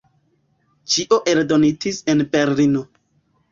[0.93, 2.85] Ĉio eldonitis en Berlino.